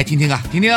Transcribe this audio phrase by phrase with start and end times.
[0.00, 0.72] 哎，听听啊，听听，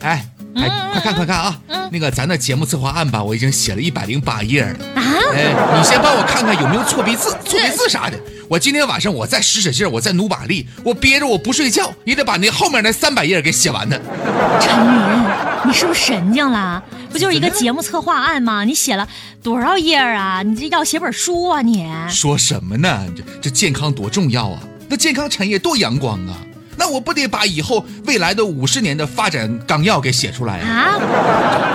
[0.00, 0.22] 哎，
[0.54, 4.84] 哎，嗯快看快看啊，嗯那个咱的节目策划案吧，我已经写了一百零八页了。
[4.96, 5.00] 啊，
[5.32, 8.20] 哎，你先帮我看看有没有错别字、错别字啥的。
[8.50, 13.98] 我今天晚上我再使使劲儿，我再努把力，我憋着我不睡觉，也得把那后面那三百页给写完呢。
[14.60, 15.24] 陈云，
[15.64, 16.82] 你是不是神经了？
[17.10, 18.62] 不就是一个节目策划案吗？
[18.64, 19.08] 你写了
[19.42, 20.42] 多少页啊？
[20.42, 21.88] 你这要写本书啊你？
[22.10, 23.06] 说什么呢？
[23.16, 24.60] 这这健康多重要啊！
[24.86, 26.36] 那健康产业多阳光啊！
[26.80, 30.66] 那我不得把以后未来的五十年的发展纲要给写出来啊！
[30.66, 31.04] 啊，我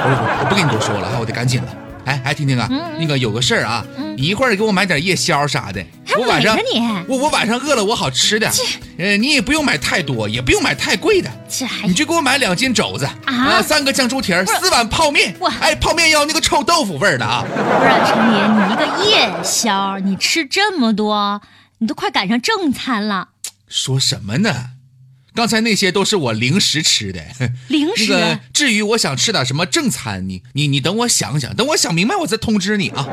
[0.10, 1.68] 我我不跟你多说了，我得赶紧了。
[2.06, 2.68] 哎哎，婷婷啊，
[3.00, 3.86] 那个有个事儿啊，
[4.18, 5.84] 你一会儿给我买点夜宵啥的，
[6.20, 8.50] 我晚上你我我晚上饿了，我好吃的。
[8.98, 15.48] 呃，你也不用买太多，也不用买太贵的，这还你就给我买两斤肘子啊三个酱猪蹄儿，四碗泡面我。
[15.60, 17.44] 哎，泡面要那个臭豆腐味儿的啊！
[17.44, 21.42] 不是陈林，你一个夜宵，你吃这么多，
[21.80, 23.30] 你都快赶上正餐了。
[23.68, 24.75] 说什么呢？
[25.36, 27.22] 刚才那些都是我零食吃的，
[27.68, 33.06] 零食那个至于我想吃点什么正餐，你你你等我想想，等我想明白我再通知你啊。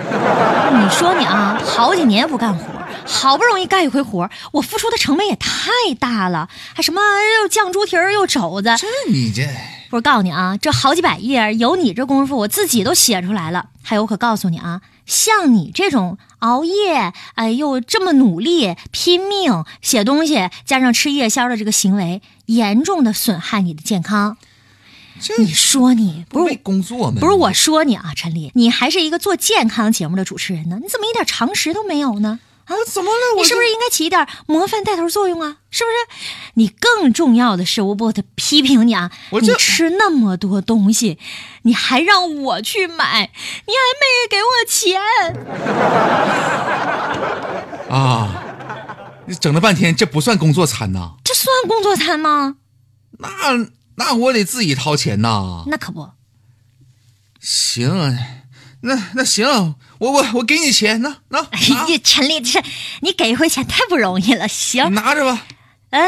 [0.73, 2.65] 你说你啊，好几年不干活，
[3.05, 7.01] 好不容易干一回活，我付出的成本也太大了，还什么
[7.43, 8.71] 又酱猪蹄儿又肘子。
[8.79, 9.43] 这你这
[9.91, 13.67] 我告诉你啊，这好几百页，有你这功夫，我自己都写出来了。
[13.83, 24.37] 还有，我可告诉你啊，像你这种熬夜，哎又这么努力拼命写东西，加上吃夜宵的这个行为，严重的损害你的健康。
[25.39, 27.21] 你说你不是工作吗？
[27.21, 32.41] 不是我说你啊，陈丽，你还是一个做健康节目的主持人呢，你怎么一点常识都没有呢？
[32.65, 33.37] 啊，怎么了？
[33.37, 35.59] 我你是不是应该起一点模范带头作用啊？
[35.71, 36.32] 是不是？
[36.55, 39.11] 你更重要的是，我不得批评你啊！
[39.41, 41.19] 你吃那么多东西，
[41.63, 43.31] 你还让我去买，
[43.67, 45.01] 你还没给我钱，
[47.89, 48.45] 啊？
[49.27, 51.13] 你整了半天，这不算工作餐呐？
[51.25, 52.57] 这算工作餐吗？
[53.19, 53.29] 那
[53.97, 55.65] 那我得自己掏钱呐。
[55.69, 56.11] 那可不，
[57.41, 58.19] 行，
[58.83, 62.63] 那那行，我我我给你钱，那那哎呀，陈丽，这
[63.01, 64.45] 你给一回钱太不容易了。
[64.45, 65.47] 你行，拿着吧。
[65.93, 66.01] 呃，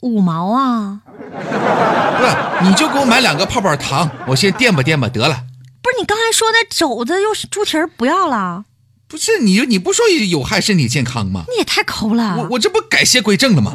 [0.00, 5.44] 五毛啊，不是，你就给我买两个泡泡糖，我先垫吧垫吧得了。
[5.82, 8.64] 不是你刚才说的肘子又是猪蹄儿不要了，
[9.06, 11.44] 不是你你不说有害身体健康吗？
[11.50, 12.36] 你也太抠了。
[12.38, 13.74] 我我这不改邪归正了吗？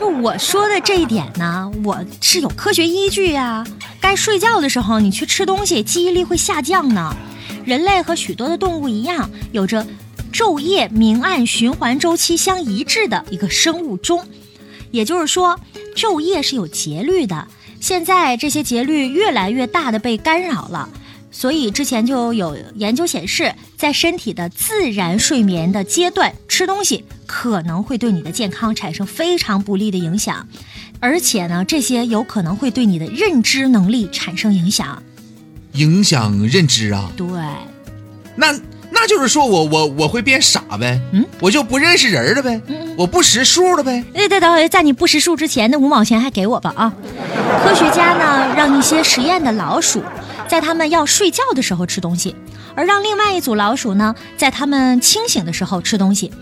[0.00, 3.62] 就我说的这一点呢，我是有科学依据呀、
[4.00, 7.14] 该睡觉的时候你去吃东西，记忆力会下降呢。
[7.66, 9.86] 人类和许多的动物一样，有着
[10.32, 14.24] 昼夜明暗循环周期相一致的一个生物钟，
[14.90, 15.58] 也就是说，
[15.94, 17.48] 昼夜是有节律的。
[17.80, 20.88] 现在这些节律越来越大的被干扰了。
[21.30, 30.48] 所以之前就有研究显示，在身体的自然睡眠的阶段吃东西可能会对你的健康产生非常不利的影响，
[30.98, 35.02] 而且呢，这些有可能会对你的认知能力产生影响。
[35.72, 37.12] 影响认知啊？
[37.18, 37.26] 对，
[38.34, 38.58] 那
[39.06, 41.00] 那就是说我我我会变傻呗？
[41.12, 42.60] 嗯，我就不认识人了呗？
[42.98, 44.02] 我不识数了呗？
[44.12, 46.92] 对对对，在你不识数之前，那五毛钱还给我吧啊！
[47.62, 50.02] 科学家呢，让一些实验的老鼠
[50.48, 52.34] 在他们要睡觉的时候吃东西，
[52.74, 56.32] 而让另外一组老鼠呢，在他们清醒的时候吃东西。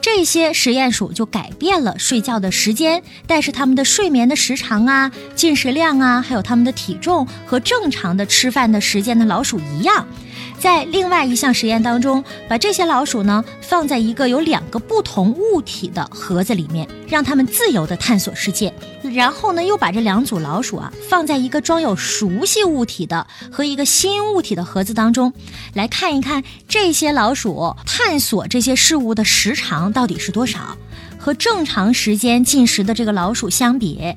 [0.00, 10.06] 这些实验鼠就改变了睡觉的时间，但是它们的睡眠的时长啊、进食量啊，还有它们的体重和正常的吃饭的时间的老鼠一样。
[10.64, 18.72] 在另外一项实验当中，把这些老鼠呢放在一个有两个不同物体的盒子里面，让它们自由的探索世界。
[19.12, 25.30] 然后呢，又把这两组老鼠啊放在一个装有熟悉物体的和一个新物体的盒子当中，
[25.74, 30.78] 来看一看这些老鼠探索这些事物的时长到底是多少。
[31.18, 34.14] 和正常时间进食的这个老鼠相比，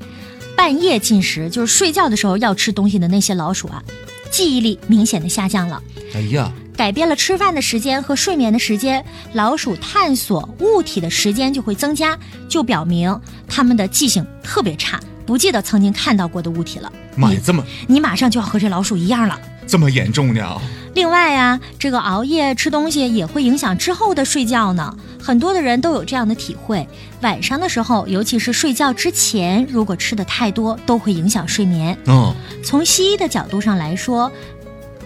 [0.55, 3.83] 半夜进食就是睡觉的时候要吃东西的那些老鼠啊，
[4.27, 5.81] 记忆力明显的下降了。
[6.13, 16.91] 哎呀，改变了吃饭的时间和睡眠的时间，老鼠探索物体的时间就会增加，就表明它们的记性特别差，不记得曾经看到过的物体了。
[17.15, 19.39] 妈呀，这么你马上就要和这老鼠一样了。
[19.65, 20.61] 这么严重呢？
[20.97, 24.97] 另外呀、这个熬夜吃东西也会影响之后的睡觉呢。
[25.21, 26.87] 很多的人都有这样的体会，
[27.21, 31.95] 晚上的时候，尤其是睡觉之前，如果吃的太多，都会影响睡眠。
[32.07, 32.33] 嗯，
[32.63, 34.31] 从西医的角度上来说，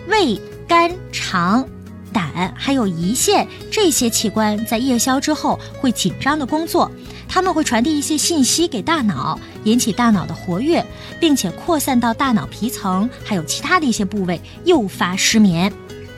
[0.08, 1.68] 胃、肝、肠、
[2.14, 6.90] 胆还有胰腺这些器官在夜宵之后会紧张的工作，
[7.34, 10.86] 它们会传递一些信息给大脑，引起大脑的活跃，
[11.18, 15.72] 并且扩散到大脑皮层还有其他的一些部位，诱发失眠。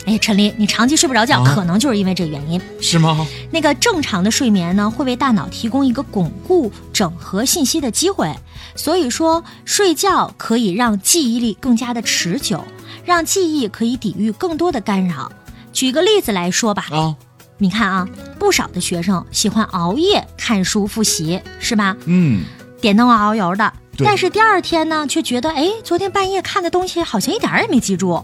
[0.06, 2.60] 哎，陈林，你长期睡不着觉，啊可能就是因为这个原因。
[2.82, 3.26] 是吗？
[3.52, 8.36] 那个正常的睡眠呢，会为大脑提供一个巩固、整合信息的机会，
[8.76, 12.66] 所以说睡觉可以让记忆力更加的持久，
[13.06, 15.32] 让记忆可以抵御更多的干扰。
[15.72, 17.16] 举个例子来说吧，啊，
[17.64, 18.06] 你看啊，
[18.38, 21.96] 不少的学生喜欢熬夜看书复习，是吧？
[22.08, 22.44] 嗯，
[22.82, 28.22] 点灯熬油的，但是第二天呢，却觉得哎，昨天半夜看的东西好像一点儿也没记住。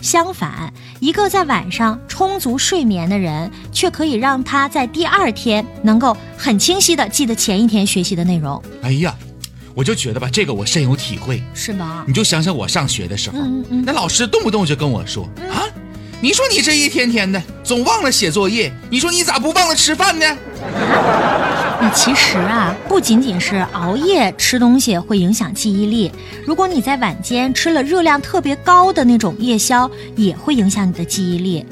[0.00, 9.14] 相反，一个在晚上充足睡眠的人，却可以让他在第二天能够很清晰的记得前一天学习的内容，哎呀，
[9.74, 11.42] 我就觉得吧，这个我深有体会。
[11.52, 12.04] 是吧？
[12.06, 15.60] 你就想想我上学的时候，嗯嗯那老师动不动就跟我说、啊，
[16.20, 20.26] 你说你这一天天的总忘了写作业，你说你咋不忘了吃饭呢？
[21.80, 26.10] 那其实啊，不仅仅是熬夜吃东西会影响记忆力，
[26.44, 31.64] 如果你在晚间吃了热量特别高的那种夜宵，也会影响你的记忆力。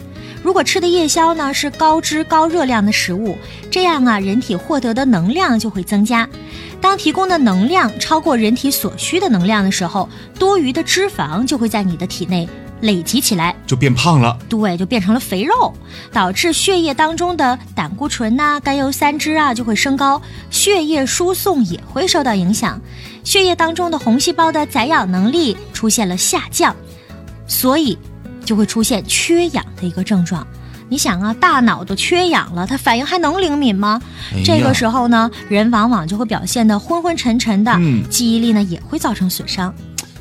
[0.45, 3.37] 如果吃的夜宵呢是高脂高热量的食物，
[3.69, 6.29] 这样啊，人体获得的能量就会增加。
[6.81, 10.09] 当提供的能量超过人体所需的能量的时候，
[10.39, 12.49] 多余的脂肪就会在你的体内
[12.81, 14.39] 累积起来，就变胖了。
[14.49, 15.73] 对，就变成了肥肉，
[16.13, 20.21] 导致血液当中的胆固醇呐、甘油三酯啊就会升高，
[20.51, 22.81] 血液输送也会受到影响，
[23.25, 26.75] 血液当中的红细胞的载氧能力出现了下降，
[27.47, 27.99] 所以
[28.45, 30.47] 就会出现缺氧的一个症状。
[30.89, 34.01] 你想啊，大脑都缺氧了，它反应还能灵敏吗？
[34.33, 39.75] 哎这个时候呢，人往往就会表现得昏昏沉沉的，嗯记忆力呢也会造成损伤。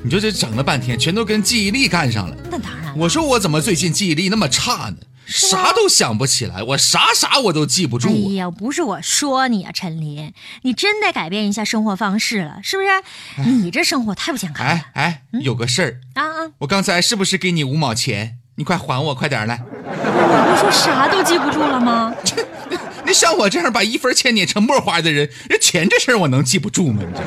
[0.06, 2.38] 你说这整了半天，全都跟记忆力干上了。
[2.52, 4.98] 那当然，我说我怎么最近记忆力那么差呢？
[5.25, 8.13] 啥都想不起来，我啥啥我都记不住啊。
[8.13, 10.31] 哎呀，不是我说你啊，陈林，
[10.62, 13.50] 你真得改变一下生活方式了，是不是？
[13.50, 14.72] 你这生活太不健康了。
[14.72, 16.52] 哎哎，有个事儿，啊啊！
[16.60, 18.38] 我刚才是不是给你五毛钱？
[18.57, 19.60] 你快还我，快点儿来！
[19.66, 22.13] 我不说啥都记不住了吗？
[23.04, 27.02] 那像我这样把一分钱碾成墨花的人，人钱这事儿我能记不住吗？
[27.04, 27.22] 你这